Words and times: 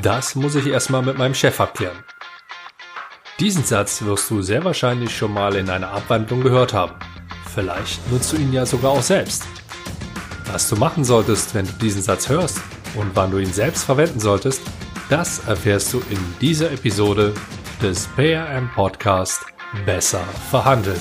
Das 0.00 0.34
muss 0.34 0.54
ich 0.54 0.66
erstmal 0.66 1.02
mit 1.02 1.18
meinem 1.18 1.34
Chef 1.34 1.60
abklären. 1.60 2.02
Diesen 3.38 3.64
Satz 3.64 4.02
wirst 4.02 4.30
du 4.30 4.40
sehr 4.40 4.64
wahrscheinlich 4.64 5.14
schon 5.14 5.34
mal 5.34 5.54
in 5.56 5.68
einer 5.68 5.90
Abwandlung 5.90 6.40
gehört 6.42 6.72
haben. 6.72 6.94
Vielleicht 7.54 8.10
nutzt 8.10 8.32
du 8.32 8.36
ihn 8.36 8.52
ja 8.52 8.64
sogar 8.64 8.92
auch 8.92 9.02
selbst. 9.02 9.44
Was 10.50 10.68
du 10.70 10.76
machen 10.76 11.04
solltest, 11.04 11.54
wenn 11.54 11.66
du 11.66 11.72
diesen 11.74 12.02
Satz 12.02 12.28
hörst 12.28 12.60
und 12.94 13.10
wann 13.14 13.30
du 13.30 13.38
ihn 13.38 13.52
selbst 13.52 13.84
verwenden 13.84 14.20
solltest, 14.20 14.62
das 15.10 15.46
erfährst 15.46 15.92
du 15.92 15.98
in 16.08 16.18
dieser 16.40 16.70
Episode 16.72 17.34
des 17.82 18.06
PRM 18.16 18.70
Podcast 18.74 19.44
Besser 19.84 20.24
verhandeln. 20.50 21.00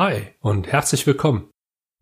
Hi 0.00 0.28
und 0.40 0.66
herzlich 0.66 1.06
willkommen. 1.06 1.50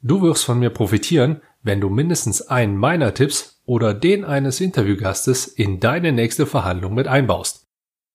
Du 0.02 0.22
wirst 0.22 0.44
von 0.44 0.60
mir 0.60 0.70
profitieren, 0.70 1.42
wenn 1.64 1.80
du 1.80 1.88
mindestens 1.88 2.42
einen 2.42 2.76
meiner 2.76 3.12
Tipps 3.12 3.60
oder 3.64 3.92
den 3.92 4.24
eines 4.24 4.60
Interviewgastes 4.60 5.48
in 5.48 5.80
deine 5.80 6.12
nächste 6.12 6.46
Verhandlung 6.46 6.94
mit 6.94 7.08
einbaust. 7.08 7.66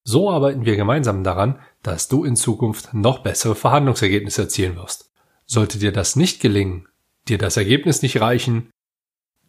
So 0.05 0.31
arbeiten 0.31 0.63
wir 0.63 0.77
gemeinsam 0.77 1.25
daran, 1.25 1.59
dass 1.81 2.07
du 2.07 2.23
in 2.23 2.37
Zukunft 2.37 2.93
noch 2.93 3.23
bessere 3.23 3.55
Verhandlungsergebnisse 3.55 4.43
erzielen 4.43 4.77
wirst. 4.77 5.11
Sollte 5.45 5.79
dir 5.79 5.91
das 5.91 6.15
nicht 6.15 6.41
gelingen, 6.41 6.87
dir 7.27 7.37
das 7.37 7.57
Ergebnis 7.57 8.01
nicht 8.01 8.21
reichen, 8.21 8.69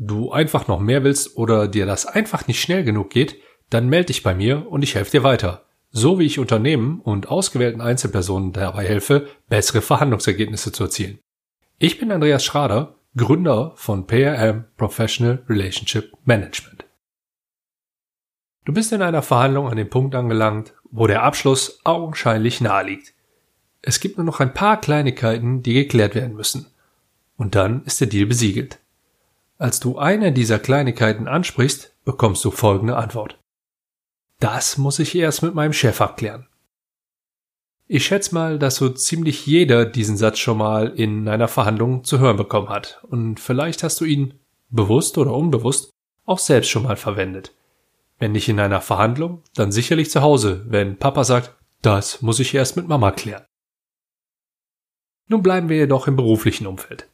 du 0.00 0.32
einfach 0.32 0.66
noch 0.66 0.80
mehr 0.80 1.04
willst 1.04 1.36
oder 1.36 1.68
dir 1.68 1.86
das 1.86 2.06
einfach 2.06 2.48
nicht 2.48 2.60
schnell 2.60 2.82
genug 2.82 3.10
geht, 3.10 3.40
dann 3.70 3.88
melde 3.88 4.06
dich 4.06 4.24
bei 4.24 4.34
mir 4.34 4.66
und 4.68 4.82
ich 4.82 4.96
helfe 4.96 5.12
dir 5.12 5.22
weiter 5.22 5.63
so 5.96 6.18
wie 6.18 6.24
ich 6.24 6.40
Unternehmen 6.40 7.00
und 7.00 7.28
ausgewählten 7.28 7.80
Einzelpersonen 7.80 8.52
dabei 8.52 8.84
helfe, 8.84 9.28
bessere 9.48 9.80
Verhandlungsergebnisse 9.80 10.72
zu 10.72 10.84
erzielen. 10.84 11.20
Ich 11.78 12.00
bin 12.00 12.10
Andreas 12.10 12.44
Schrader, 12.44 12.96
Gründer 13.16 13.74
von 13.76 14.08
PRM 14.08 14.64
Professional 14.76 15.44
Relationship 15.48 16.12
Management. 16.24 16.84
Du 18.64 18.72
bist 18.72 18.92
in 18.92 19.02
einer 19.02 19.22
Verhandlung 19.22 19.68
an 19.68 19.76
dem 19.76 19.88
Punkt 19.88 20.16
angelangt, 20.16 20.74
wo 20.90 21.06
der 21.06 21.22
Abschluss 21.22 21.78
augenscheinlich 21.84 22.60
nahe 22.60 22.86
liegt. 22.86 23.14
Es 23.80 24.00
gibt 24.00 24.18
nur 24.18 24.26
noch 24.26 24.40
ein 24.40 24.52
paar 24.52 24.80
Kleinigkeiten, 24.80 25.62
die 25.62 25.74
geklärt 25.74 26.16
werden 26.16 26.34
müssen. 26.34 26.66
Und 27.36 27.54
dann 27.54 27.84
ist 27.84 28.00
der 28.00 28.08
Deal 28.08 28.26
besiegelt. 28.26 28.80
Als 29.58 29.78
du 29.78 29.96
eine 29.98 30.32
dieser 30.32 30.58
Kleinigkeiten 30.58 31.28
ansprichst, 31.28 31.92
bekommst 32.04 32.44
du 32.44 32.50
folgende 32.50 32.96
Antwort. 32.96 33.38
Das 34.44 34.76
muss 34.76 34.98
ich 34.98 35.14
erst 35.14 35.42
mit 35.42 35.54
meinem 35.54 35.72
Chef 35.72 36.02
abklären. 36.02 36.46
Ich 37.86 38.04
schätze 38.04 38.34
mal, 38.34 38.58
dass 38.58 38.76
so 38.76 38.90
ziemlich 38.90 39.46
jeder 39.46 39.86
diesen 39.86 40.18
Satz 40.18 40.38
schon 40.38 40.58
mal 40.58 40.88
in 40.88 41.28
einer 41.28 41.48
Verhandlung 41.48 42.04
zu 42.04 42.18
hören 42.18 42.36
bekommen 42.36 42.68
hat. 42.68 43.02
Und 43.08 43.40
vielleicht 43.40 43.82
hast 43.82 44.02
du 44.02 44.04
ihn, 44.04 44.38
bewusst 44.68 45.16
oder 45.16 45.32
unbewusst, 45.32 45.94
auch 46.26 46.38
selbst 46.38 46.68
schon 46.68 46.82
mal 46.82 46.96
verwendet. 46.96 47.54
Wenn 48.18 48.32
nicht 48.32 48.50
in 48.50 48.60
einer 48.60 48.82
Verhandlung, 48.82 49.42
dann 49.54 49.72
sicherlich 49.72 50.10
zu 50.10 50.20
Hause, 50.20 50.66
wenn 50.68 50.98
Papa 50.98 51.24
sagt, 51.24 51.56
das 51.80 52.20
muss 52.20 52.38
ich 52.38 52.54
erst 52.54 52.76
mit 52.76 52.86
Mama 52.86 53.12
klären. 53.12 53.46
Nun 55.26 55.42
bleiben 55.42 55.70
wir 55.70 55.78
jedoch 55.78 56.06
im 56.06 56.16
beruflichen 56.16 56.66
Umfeld. 56.66 57.08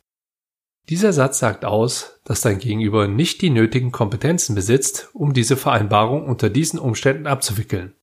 Dieser 0.91 1.12
Satz 1.12 1.38
sagt 1.38 1.64
aus, 1.64 2.19
dass 2.24 2.41
dein 2.41 2.58
Gegenüber 2.58 3.06
nicht 3.06 3.42
die 3.42 3.50
nötigen 3.50 3.92
Kompetenzen 3.92 4.56
besitzt, 4.56 5.08
um 5.12 5.32
diese 5.32 5.56
Vereinbarung 5.56 6.26
unter 6.26 6.50
diesen 6.50 6.81
Umständen 6.81 7.28
abzuwickeln. 7.28 7.94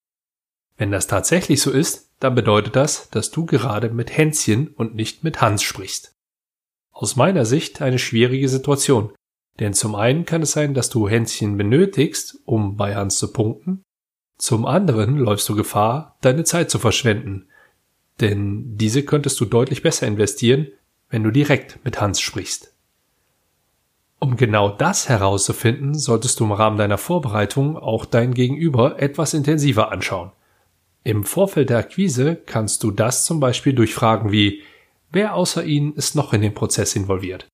Wenn 0.77 0.91
das 0.91 1.05
tatsächlich 1.05 1.61
so 1.61 1.69
ist, 1.69 2.13
dann 2.21 2.33
bedeutet 2.33 2.77
das, 2.77 3.09
dass 3.09 3.29
du 3.29 3.45
gerade 3.45 3.89
mit 3.89 4.15
Hänschen 4.15 4.69
und 4.69 4.95
nicht 4.95 5.25
mit 5.25 5.41
Hans 5.41 5.63
sprichst. 5.63 6.15
Aus 6.91 7.17
meiner 7.17 7.43
Sicht 7.43 7.81
eine 7.81 7.99
schwierige 7.99 8.47
Situation, 8.47 9.11
denn 9.59 9.73
zum 9.73 9.93
einen 9.93 10.23
kann 10.23 10.43
es 10.43 10.53
sein, 10.53 10.73
dass 10.73 10.89
du 10.89 11.09
Hänschen 11.09 11.57
benötigst, 11.57 12.39
um 12.45 12.77
bei 12.77 12.95
Hans 12.95 13.17
zu 13.17 13.33
punkten, 13.33 13.83
zum 14.37 14.65
anderen 14.65 15.17
läufst 15.17 15.49
du 15.49 15.55
Gefahr, 15.57 16.17
deine 16.21 16.45
Zeit 16.45 16.71
zu 16.71 16.79
verschwenden, 16.79 17.49
denn 18.21 18.77
diese 18.77 19.03
könntest 19.03 19.37
du 19.41 19.45
deutlich 19.45 19.81
besser 19.81 20.07
investieren, 20.07 20.67
wenn 21.09 21.23
du 21.23 21.31
direkt 21.31 21.83
mit 21.83 21.99
Hans 21.99 22.21
sprichst. 22.21 22.76
Um 24.19 24.35
genau 24.35 24.69
das 24.69 25.09
herauszufinden, 25.09 25.93
solltest 25.93 26.39
du 26.39 26.45
im 26.45 26.51
Rahmen 26.51 26.77
deiner 26.77 26.97
Vorbereitung 26.97 27.77
auch 27.77 28.05
dein 28.05 28.33
Gegenüber 28.33 28.99
etwas 28.99 29.33
intensiver 29.33 29.91
anschauen. 29.91 30.31
Im 31.03 31.23
Vorfeld 31.23 31.69
der 31.69 31.77
Akquise 31.77 32.35
kannst 32.35 32.83
du 32.83 32.91
das 32.91 33.25
zum 33.25 33.39
Beispiel 33.39 33.73
durch 33.73 33.93
Fragen 33.93 34.31
wie 34.31 34.63
Wer 35.09 35.35
außer 35.35 35.63
Ihnen 35.63 35.93
ist 35.93 36.15
noch 36.15 36.33
in 36.33 36.41
den 36.41 36.53
Prozess 36.53 36.95
involviert? 36.95 37.47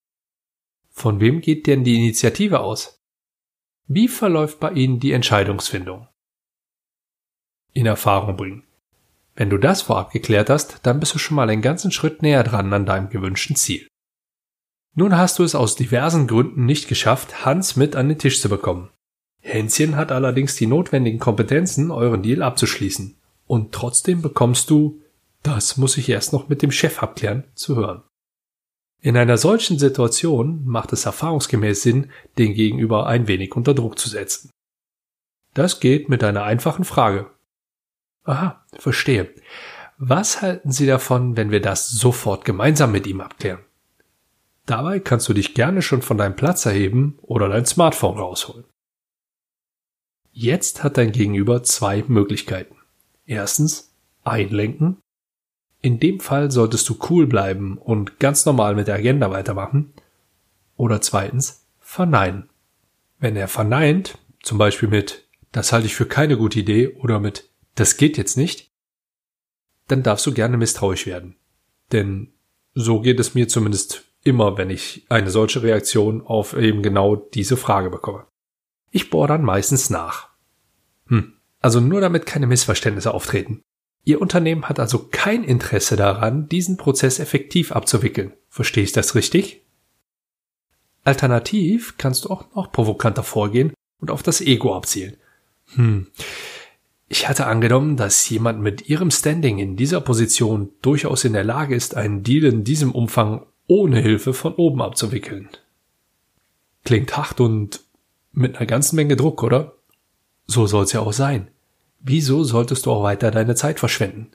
Von 0.90 1.20
wem 1.20 1.42
geht 1.42 1.68
denn 1.68 1.84
die 1.84 1.96
Initiative 1.96 2.62
aus? 2.62 2.98
Wie 3.88 4.08
verläuft 4.08 4.60
bei 4.60 4.72
Ihnen 4.72 5.00
die 5.00 5.12
Entscheidungsfindung? 5.12 6.08
In 7.74 7.86
Erfahrung 7.86 8.38
bringen. 8.38 8.64
Wenn 9.36 9.50
du 9.50 9.58
das 9.58 9.84
vorab 9.84 10.12
geklärt 10.12 10.50
hast, 10.50 10.80
dann 10.84 11.00
bist 11.00 11.14
du 11.14 11.20
schon 11.20 11.36
mal 11.36 11.50
einen 11.50 11.62
ganzen 11.62 11.92
Schritt 11.92 12.22
näher 12.22 12.44
dran 12.44 12.72
an 12.74 12.86
deinem 12.86 13.10
gewünschten 13.10 13.56
Ziel. 13.56 13.88
Nun 14.96 15.18
hast 15.18 15.40
du 15.40 15.44
es 15.44 15.56
aus 15.56 15.76
diversen 15.76 16.28
Gründen 16.28 16.66
nicht 16.66 16.88
geschafft, 16.88 17.46
Hans 17.46 17.76
mit 17.76 17.96
an 17.96 18.10
den 18.10 18.20
Tisch 18.20 18.42
zu 18.42 18.50
bekommen. 18.50 18.90
Hänschen 19.42 19.96
hat 19.96 20.12
allerdings 20.12 20.56
die 20.56 20.68
notwendigen 20.68 21.20
Kompetenzen, 21.20 21.92
euren 21.92 22.22
Deal 22.22 22.44
abzuschließen. 22.44 23.16
Und 23.48 23.74
trotzdem 23.74 24.22
bekommst 24.22 24.70
du, 24.70 25.02
das 25.42 25.78
muss 25.78 25.98
ich 25.98 26.10
erst 26.10 26.32
noch 26.32 26.48
mit 26.48 26.62
dem 26.62 26.72
Chef 26.72 27.02
abklären, 27.02 27.44
zu 27.56 27.76
hören. 27.76 28.04
In 29.02 29.18
einer 29.18 29.38
solchen 29.38 29.78
Situation 29.78 30.64
macht 30.66 30.94
es 30.94 31.06
erfahrungsgemäß 31.06 31.82
Sinn, 31.82 32.10
den 32.38 32.54
Gegenüber 32.54 33.06
ein 33.08 33.28
wenig 33.28 33.54
unter 33.56 33.74
Druck 33.74 34.00
zu 34.00 34.08
setzen. 34.08 34.50
Das 35.54 35.82
geht 35.82 36.08
mit 36.08 36.24
einer 36.24 36.44
einfachen 36.44 36.86
Frage. 36.86 37.30
Aha, 38.24 38.66
verstehe. 38.80 39.34
Was 39.98 40.42
halten 40.42 40.72
Sie 40.72 40.86
davon, 40.86 41.36
wenn 41.36 41.52
wir 41.52 41.62
das 41.62 41.90
sofort 41.90 42.46
gemeinsam 42.46 42.94
mit 42.94 43.06
ihm 43.06 43.20
abklären? 43.20 43.60
Dabei 44.66 45.00
kannst 45.00 45.28
du 45.28 45.34
dich 45.34 45.54
gerne 45.54 45.82
schon 45.82 46.02
von 46.02 46.18
deinem 46.18 46.36
Platz 46.36 46.66
erheben 46.66 47.20
oder 47.22 47.50
dein 47.50 47.66
Smartphone 47.66 48.18
rausholen. 48.18 48.66
Jetzt 50.32 50.84
hat 50.84 50.98
dein 50.98 51.12
Gegenüber 51.12 51.64
zwei 51.64 52.04
Möglichkeiten. 52.08 52.76
Erstens, 53.26 53.94
einlenken. 54.24 54.98
In 55.82 56.00
dem 56.00 56.20
Fall 56.20 56.50
solltest 56.50 56.88
du 56.90 56.98
cool 57.10 57.28
bleiben 57.28 57.78
und 57.78 58.20
ganz 58.20 58.46
normal 58.46 58.76
mit 58.76 58.88
der 58.88 58.96
Agenda 58.96 59.32
weitermachen. 59.32 59.94
Oder 60.78 61.02
zweitens, 61.02 61.68
verneinen. 61.80 62.50
Wenn 63.20 63.36
er 63.36 63.48
verneint, 63.48 64.18
zum 64.42 64.58
Beispiel 64.58 64.90
mit 64.90 65.28
das 65.52 65.72
halte 65.72 65.86
ich 65.86 65.94
für 65.94 66.08
keine 66.08 66.36
gute 66.36 66.60
Idee 66.60 66.88
oder 66.88 67.20
mit 67.20 67.50
das 67.76 67.98
geht 67.98 68.18
jetzt 68.18 68.38
nicht, 68.38 68.72
dann 69.88 70.02
darfst 70.02 70.26
du 70.26 70.34
gerne 70.34 70.58
misstrauisch 70.58 71.06
werden. 71.06 71.36
Denn 71.92 72.34
so 72.74 73.02
geht 73.02 73.20
es 73.20 73.36
mir 73.36 73.48
zumindest 73.48 74.04
immer, 74.24 74.58
wenn 74.58 74.70
ich 74.70 75.06
eine 75.10 75.30
solche 75.30 75.64
Reaktion 75.64 76.26
auf 76.26 76.56
eben 76.58 76.82
genau 76.82 77.16
diese 77.16 77.58
Frage 77.58 77.90
bekomme. 77.90 78.26
Ich 78.92 79.10
bohre 79.10 79.28
dann 79.28 79.44
meistens 79.44 79.90
nach. 79.90 80.30
Hm, 81.08 81.34
also 81.60 81.80
nur 81.80 82.02
damit 82.02 82.26
keine 82.26 82.48
Missverständnisse 82.48 83.14
auftreten. 83.14 83.62
Ihr 84.06 84.22
Unternehmen 84.22 84.68
hat 84.68 84.80
also 84.80 85.08
kein 85.12 85.44
Interesse 85.44 85.96
daran, 85.96 86.50
diesen 86.50 86.78
Prozess 86.78 87.20
effektiv 87.20 87.72
abzuwickeln. 87.72 88.34
Verstehe 88.50 88.84
ich 88.84 88.92
das 88.92 89.16
richtig? 89.16 89.62
Alternativ 91.04 91.96
kannst 91.98 92.26
du 92.26 92.30
auch 92.30 92.54
noch 92.54 92.72
provokanter 92.72 93.24
vorgehen 93.24 93.74
und 94.00 94.12
auf 94.12 94.24
das 94.24 94.42
Ego 94.42 94.76
abzielen. 94.76 95.18
Hm. 95.76 96.08
Ich 97.08 97.30
hatte 97.30 97.46
angenommen, 97.46 97.96
dass 97.96 98.28
jemand 98.30 98.62
mit 98.62 98.90
ihrem 98.90 99.12
Standing 99.12 99.60
in 99.60 99.76
dieser 99.76 100.02
Position 100.02 100.72
durchaus 100.82 101.24
in 101.26 101.34
der 101.34 101.44
Lage 101.44 101.76
ist, 101.76 101.96
einen 101.96 102.24
Deal 102.24 102.46
in 102.46 102.64
diesem 102.64 102.92
Umfang 102.92 103.46
ohne 103.68 104.00
Hilfe 104.00 104.34
von 104.34 104.56
oben 104.56 104.82
abzuwickeln. 104.82 105.50
Klingt 106.84 107.16
hart 107.16 107.40
und 107.40 107.82
mit 108.32 108.58
einer 108.58 108.66
ganzen 108.66 108.96
Menge 108.96 109.16
Druck, 109.16 109.44
oder? 109.44 109.76
So 110.46 110.68
soll's 110.68 110.92
ja 110.92 111.00
auch 111.00 111.14
sein. 111.14 111.48
Wieso 112.00 112.44
solltest 112.44 112.86
du 112.86 112.92
auch 112.92 113.04
weiter 113.04 113.32
deine 113.32 113.56
Zeit 113.56 113.80
verschwenden? 113.80 114.32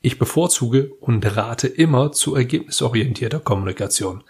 Ich 0.00 0.18
bevorzuge 0.18 0.92
und 1.00 1.24
rate 1.36 1.68
immer 1.68 2.10
zu 2.10 2.34
ergebnisorientierter 2.34 3.38
Kommunikation. 3.38 4.24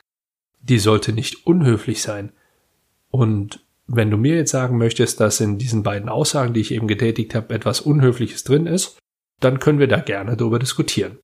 Die 0.61 0.79
sollte 0.79 1.15
nicht 1.15 1.47
unhöflich 1.47 2.03
sein. 2.03 2.33
Und 3.11 3.65
wenn 3.87 4.11
du 4.11 4.19
mir 4.19 4.37
jetzt 4.37 4.51
sagen 4.51 4.77
möchtest, 4.77 5.21
dass 5.21 5.41
in 5.41 5.57
diesen 5.57 5.83
beiden 5.83 6.11
Aussagen, 6.11 6.53
die 6.53 6.61
ich 6.61 6.73
eben 6.73 6.89
getätigt 6.89 7.35
habe, 7.35 7.55
etwas 7.55 7.81
Unhöfliches 7.81 8.45
drin 8.45 8.67
ist, 8.67 8.99
dann 9.41 9.59
können 9.59 9.79
wir 9.79 9.89
da 9.89 10.01
gerne 10.01 10.37
darüber 10.37 10.59
diskutieren. 10.59 11.19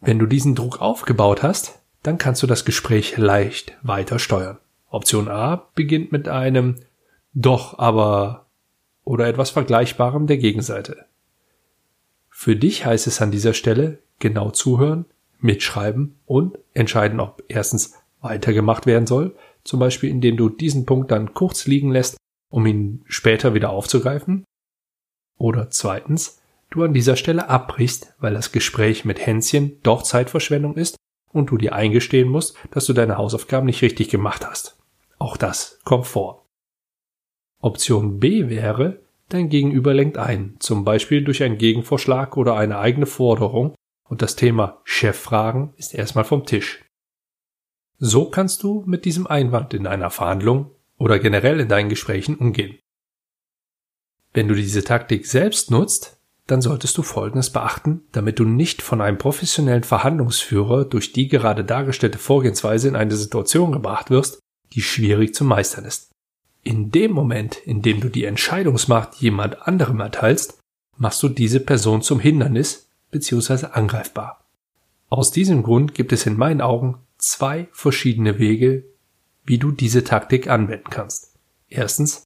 Wenn 0.00 0.18
du 0.18 0.26
diesen 0.26 0.54
Druck 0.54 0.80
aufgebaut 0.80 1.42
hast, 1.42 1.80
dann 2.02 2.18
kannst 2.18 2.42
du 2.42 2.46
das 2.46 2.64
Gespräch 2.64 3.16
leicht 3.16 3.76
weiter 3.82 4.18
steuern. 4.18 4.58
Option 4.90 5.28
A 5.28 5.68
beginnt 5.74 6.12
mit 6.12 6.28
einem 6.28 6.76
Doch, 7.34 7.78
aber 7.78 8.46
oder 9.04 9.26
etwas 9.26 9.50
Vergleichbarem 9.50 10.26
der 10.26 10.38
Gegenseite. 10.38 11.06
Für 12.30 12.56
dich 12.56 12.84
heißt 12.84 13.06
es 13.06 13.20
an 13.20 13.30
dieser 13.30 13.54
Stelle 13.54 13.98
genau 14.18 14.50
zuhören, 14.50 15.06
mitschreiben 15.40 16.16
und 16.26 16.58
entscheiden, 16.74 17.20
ob 17.20 17.42
erstens 17.48 17.94
weitergemacht 18.20 18.86
werden 18.86 19.06
soll, 19.06 19.34
zum 19.64 19.80
Beispiel 19.80 20.10
indem 20.10 20.36
du 20.36 20.48
diesen 20.48 20.86
Punkt 20.86 21.10
dann 21.10 21.34
kurz 21.34 21.66
liegen 21.66 21.90
lässt, 21.90 22.16
um 22.50 22.66
ihn 22.66 23.04
später 23.06 23.54
wieder 23.54 23.70
aufzugreifen, 23.70 24.44
oder 25.36 25.70
zweitens, 25.70 26.40
du 26.70 26.82
an 26.82 26.92
dieser 26.92 27.16
Stelle 27.16 27.48
abbrichst, 27.48 28.14
weil 28.18 28.34
das 28.34 28.52
Gespräch 28.52 29.04
mit 29.04 29.24
Hänschen 29.24 29.80
doch 29.82 30.02
Zeitverschwendung 30.02 30.76
ist 30.76 30.96
und 31.32 31.50
du 31.50 31.56
dir 31.56 31.74
eingestehen 31.74 32.28
musst, 32.28 32.56
dass 32.70 32.86
du 32.86 32.92
deine 32.92 33.16
Hausaufgaben 33.16 33.66
nicht 33.66 33.82
richtig 33.82 34.08
gemacht 34.08 34.46
hast. 34.46 34.76
Auch 35.18 35.36
das 35.36 35.80
kommt 35.84 36.06
vor. 36.06 36.46
Option 37.60 38.20
B 38.20 38.48
wäre, 38.48 39.00
dein 39.28 39.48
Gegenüber 39.48 39.92
lenkt 39.92 40.16
ein, 40.16 40.56
zum 40.58 40.84
Beispiel 40.84 41.24
durch 41.24 41.42
einen 41.42 41.58
Gegenvorschlag 41.58 42.36
oder 42.36 42.56
eine 42.56 42.78
eigene 42.78 43.06
Forderung, 43.06 43.74
und 44.04 44.22
das 44.22 44.36
Thema 44.36 44.80
Cheffragen 44.84 45.74
ist 45.76 45.94
erstmal 45.94 46.24
vom 46.24 46.46
Tisch. 46.46 46.82
So 47.98 48.30
kannst 48.30 48.62
du 48.62 48.84
mit 48.86 49.04
diesem 49.04 49.26
Einwand 49.26 49.74
in 49.74 49.86
einer 49.86 50.10
Verhandlung 50.10 50.70
oder 50.96 51.18
generell 51.18 51.60
in 51.60 51.68
deinen 51.68 51.88
Gesprächen 51.88 52.36
umgehen. 52.36 52.78
Wenn 54.32 54.48
du 54.48 54.54
diese 54.54 54.84
Taktik 54.84 55.26
selbst 55.26 55.70
nutzt, 55.70 56.17
dann 56.48 56.62
solltest 56.62 56.96
du 56.96 57.02
Folgendes 57.02 57.50
beachten, 57.50 58.02
damit 58.10 58.38
du 58.38 58.44
nicht 58.44 58.80
von 58.80 59.00
einem 59.00 59.18
professionellen 59.18 59.84
Verhandlungsführer 59.84 60.86
durch 60.86 61.12
die 61.12 61.28
gerade 61.28 61.62
dargestellte 61.62 62.18
Vorgehensweise 62.18 62.88
in 62.88 62.96
eine 62.96 63.16
Situation 63.16 63.70
gebracht 63.70 64.10
wirst, 64.10 64.40
die 64.72 64.80
schwierig 64.80 65.34
zu 65.34 65.44
meistern 65.44 65.84
ist. 65.84 66.10
In 66.64 66.90
dem 66.90 67.12
Moment, 67.12 67.56
in 67.56 67.82
dem 67.82 68.00
du 68.00 68.08
die 68.08 68.24
Entscheidungsmacht 68.24 69.16
jemand 69.16 69.62
anderem 69.68 70.00
erteilst, 70.00 70.58
machst 70.96 71.22
du 71.22 71.28
diese 71.28 71.60
Person 71.60 72.00
zum 72.00 72.18
Hindernis 72.18 72.88
bzw. 73.10 73.66
angreifbar. 73.72 74.44
Aus 75.10 75.30
diesem 75.30 75.62
Grund 75.62 75.94
gibt 75.94 76.12
es 76.12 76.26
in 76.26 76.36
meinen 76.36 76.62
Augen 76.62 76.98
zwei 77.18 77.68
verschiedene 77.72 78.38
Wege, 78.38 78.84
wie 79.44 79.58
du 79.58 79.70
diese 79.70 80.02
Taktik 80.02 80.48
anwenden 80.48 80.90
kannst. 80.90 81.34
Erstens, 81.68 82.24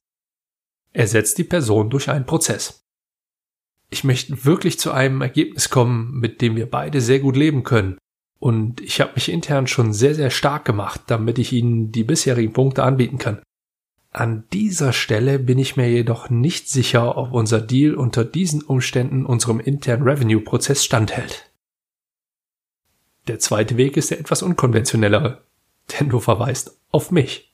ersetzt 0.93 1.37
die 1.37 1.43
Person 1.43 1.89
durch 1.89 2.09
einen 2.09 2.25
Prozess. 2.25 2.82
Ich 3.93 4.03
möchte 4.03 4.43
wirklich 4.43 4.79
zu 4.79 4.91
einem 4.91 5.21
Ergebnis 5.21 5.69
kommen, 5.69 6.19
mit 6.19 6.41
dem 6.41 6.55
wir 6.55 6.65
beide 6.65 6.99
sehr 6.99 7.19
gut 7.19 7.37
leben 7.37 7.61
können. 7.61 7.99
Und 8.39 8.81
ich 8.81 8.99
habe 8.99 9.11
mich 9.13 9.29
intern 9.29 9.67
schon 9.67 9.93
sehr, 9.93 10.15
sehr 10.15 10.31
stark 10.31 10.65
gemacht, 10.65 11.01
damit 11.05 11.37
ich 11.37 11.53
Ihnen 11.53 11.91
die 11.91 12.03
bisherigen 12.03 12.53
Punkte 12.53 12.81
anbieten 12.81 13.19
kann. 13.19 13.43
An 14.09 14.45
dieser 14.51 14.93
Stelle 14.93 15.37
bin 15.37 15.59
ich 15.59 15.77
mir 15.77 15.91
jedoch 15.91 16.31
nicht 16.31 16.69
sicher, 16.69 17.17
ob 17.19 17.33
unser 17.33 17.61
Deal 17.61 17.93
unter 17.93 18.25
diesen 18.25 18.63
Umständen 18.63 19.27
unserem 19.27 19.59
internen 19.59 20.01
Revenue-Prozess 20.01 20.83
standhält. 20.83 21.51
Der 23.27 23.37
zweite 23.37 23.77
Weg 23.77 23.95
ist 23.95 24.09
der 24.09 24.19
etwas 24.19 24.41
unkonventionellere, 24.41 25.43
denn 25.99 26.09
du 26.09 26.19
verweist 26.19 26.79
auf 26.89 27.11
mich. 27.11 27.52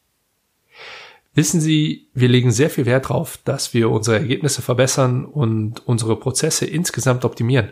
Wissen 1.34 1.62
Sie, 1.62 2.10
wir 2.14 2.28
legen 2.28 2.52
sehr 2.52 2.70
viel 2.70 2.86
Wert 2.86 3.06
darauf, 3.06 3.38
dass 3.46 3.74
wir 3.74 3.90
unsere 3.90 4.18
Ergebnisse 4.18 4.62
verbessern 4.62 5.26
und 5.26 5.88
unsere 5.88 6.16
Prozesse 6.16 6.66
insgesamt 6.66 7.24
optimieren. 7.24 7.72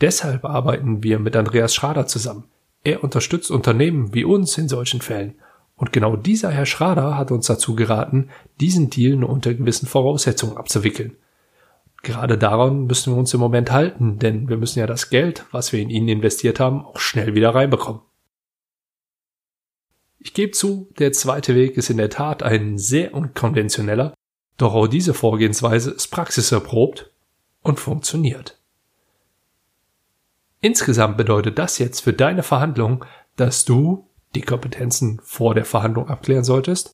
Deshalb 0.00 0.44
arbeiten 0.44 1.02
wir 1.02 1.18
mit 1.18 1.36
Andreas 1.36 1.74
Schrader 1.74 2.06
zusammen. 2.06 2.44
Er 2.84 3.02
unterstützt 3.02 3.50
Unternehmen 3.50 4.12
wie 4.12 4.24
uns 4.24 4.58
in 4.58 4.68
solchen 4.68 5.00
Fällen 5.00 5.36
und 5.76 5.92
genau 5.92 6.16
dieser 6.16 6.50
Herr 6.50 6.66
Schrader 6.66 7.16
hat 7.16 7.30
uns 7.30 7.46
dazu 7.46 7.76
geraten, 7.76 8.30
diesen 8.60 8.88
Deal 8.88 9.16
nur 9.16 9.28
unter 9.28 9.52
gewissen 9.52 9.86
Voraussetzungen 9.86 10.56
abzuwickeln. 10.56 11.16
Gerade 12.02 12.38
daran 12.38 12.86
müssen 12.86 13.12
wir 13.12 13.18
uns 13.18 13.34
im 13.34 13.40
Moment 13.40 13.70
halten, 13.70 14.18
denn 14.18 14.48
wir 14.48 14.56
müssen 14.56 14.78
ja 14.78 14.86
das 14.86 15.10
Geld, 15.10 15.44
was 15.50 15.72
wir 15.72 15.80
in 15.80 15.90
ihn 15.90 16.08
investiert 16.08 16.60
haben, 16.60 16.84
auch 16.84 16.98
schnell 16.98 17.34
wieder 17.34 17.54
reinbekommen. 17.54 18.00
Ich 20.26 20.34
gebe 20.34 20.50
zu, 20.50 20.88
der 20.98 21.12
zweite 21.12 21.54
Weg 21.54 21.76
ist 21.76 21.88
in 21.88 21.98
der 21.98 22.10
Tat 22.10 22.42
ein 22.42 22.78
sehr 22.78 23.14
unkonventioneller, 23.14 24.12
doch 24.56 24.74
auch 24.74 24.88
diese 24.88 25.14
Vorgehensweise 25.14 25.92
ist 25.92 26.08
praxiserprobt 26.08 27.12
und 27.62 27.78
funktioniert. 27.78 28.58
Insgesamt 30.60 31.16
bedeutet 31.16 31.60
das 31.60 31.78
jetzt 31.78 32.00
für 32.00 32.12
deine 32.12 32.42
Verhandlung, 32.42 33.04
dass 33.36 33.64
du 33.64 34.08
die 34.34 34.40
Kompetenzen 34.40 35.20
vor 35.22 35.54
der 35.54 35.64
Verhandlung 35.64 36.08
abklären 36.08 36.42
solltest, 36.42 36.90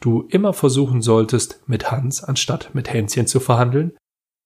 du 0.00 0.26
immer 0.30 0.52
versuchen 0.52 1.02
solltest, 1.02 1.62
mit 1.68 1.92
Hans 1.92 2.24
anstatt 2.24 2.74
mit 2.74 2.92
Hänschen 2.92 3.28
zu 3.28 3.38
verhandeln, 3.38 3.96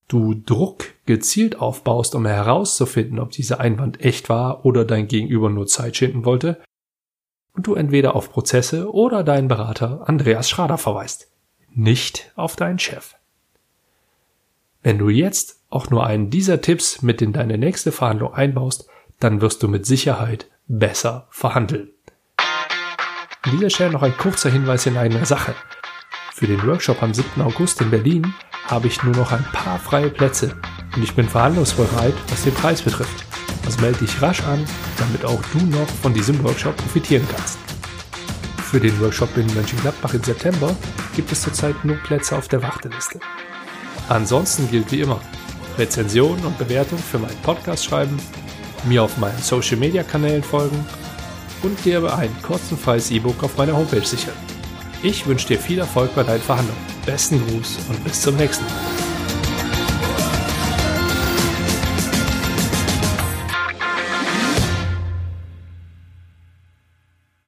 du 0.09 0.35
Druck 0.35 0.85
gezielt 1.07 1.59
aufbaust, 1.59 2.15
um 2.15 2.27
herauszufinden, 2.27 3.19
ob 3.19 3.31
dieser 3.31 3.61
Einwand 3.61 4.03
echt 4.03 4.29
war 4.29 4.67
oder 4.67 4.85
dein 4.85 5.09
Gegenüber 5.09 5.49
nur 5.49 5.67
Zeit 5.67 5.97
schinden 5.97 6.27
wollte, 6.27 6.61
und 7.57 7.67
du 7.67 7.75
entweder 7.75 8.15
auf 8.15 8.31
Prozesse 8.31 8.93
oder 8.93 9.25
deinen 9.25 9.49
Berater 9.49 10.03
Andreas 10.07 10.49
Schrader 10.49 10.79
verweist, 10.79 11.29
nicht 11.75 12.33
auf 12.37 12.55
deinen 12.55 12.79
Chef. 12.79 13.15
Wenn 14.83 14.99
du 14.99 15.09
jetzt 15.09 15.61
auch 15.69 15.91
nur 15.91 16.07
einen 16.07 16.31
dieser 16.31 16.61
Tipps 16.61 17.03
mit 17.03 17.21
in 17.23 17.33
deine 17.33 17.59
nächste 17.59 17.91
Verhandlung 17.91 18.35
einbaust, 18.35 18.89
dann 19.19 19.41
wirst 19.41 19.63
du 19.63 19.69
mit 19.69 19.87
Sicherheit 19.87 20.49
besser 20.69 21.27
verhandeln. 21.31 21.91
An 23.43 23.53
dieser 23.53 23.71
Stelle 23.71 23.93
noch 23.93 24.03
ein 24.03 24.17
kurzer 24.17 24.51
Hinweis 24.51 24.87
in 24.87 24.97
eigener 24.97 25.25
Sache. 25.25 25.55
Für 26.33 26.47
den 26.47 26.65
Workshop 26.67 27.03
am 27.03 27.15
7. 27.15 27.41
August 27.41 27.81
in 27.81 27.91
Berlin 27.91 28.35
habe 28.67 28.89
ich 28.89 29.03
nur 29.03 29.17
noch 29.17 29.33
ein 29.33 29.45
paar 29.53 29.79
freie 29.79 30.11
Plätze 30.11 30.57
und 30.97 31.03
ich 31.03 31.15
bin 31.15 31.29
verhandlungsbereit, 31.29 32.15
was 32.29 32.43
den 32.43 32.55
Preis 32.55 32.83
betrifft. 32.83 33.25
Also 33.65 33.81
melde 33.81 33.99
dich 33.99 34.21
rasch 34.23 34.43
an, 34.43 34.65
damit 34.99 35.25
auch 35.25 35.41
du 35.53 35.65
noch 35.67 35.89
von 36.03 36.15
diesem 36.15 36.43
Workshop 36.43 36.77
profitieren 36.77 37.27
kannst. 37.35 37.59
Für 38.71 38.81
den 38.81 38.99
Workshop 39.01 39.37
in 39.37 39.47
Mönchengladbach 39.55 40.15
im 40.15 40.25
September 40.25 40.75
gibt 41.15 41.31
es 41.31 41.43
zurzeit 41.43 41.85
nur 41.85 41.97
Plätze 41.97 42.37
auf 42.37 42.49
der 42.49 42.63
Warteliste. 42.63 43.21
Ansonsten 44.09 44.71
gilt 44.71 44.91
wie 44.93 45.01
immer, 45.01 45.21
Rezensionen 45.79 46.45
und 46.45 46.59
Bewertungen 46.59 47.03
für 47.03 47.19
meinen 47.19 47.41
Podcast 47.43 47.85
schreiben, 47.85 48.17
mir 48.85 49.03
auf 49.03 49.17
meinen 49.19 49.39
Social 49.43 49.77
Media 49.77 50.03
Kanälen 50.03 50.43
folgen 50.43 50.85
und 51.63 51.85
dir 51.85 52.13
ein 52.17 52.31
kostenfreies 52.43 53.11
E-Book 53.11 53.43
auf 53.43 53.57
meiner 53.57 53.77
Homepage 53.77 54.05
sichern. 54.05 54.35
Ich 55.03 55.27
wünsche 55.27 55.49
dir 55.49 55.59
viel 55.59 55.79
Erfolg 55.79 56.15
bei 56.15 56.23
deinen 56.23 56.41
Verhandlungen. 56.41 56.81
Besten 57.05 57.41
Gruß 57.47 57.79
und 57.89 58.03
bis 58.05 58.23
zum 58.23 58.37
nächsten 58.37 58.65
Mal. 58.65 58.96